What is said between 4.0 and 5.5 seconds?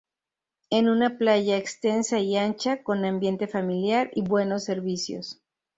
y buenos servicios.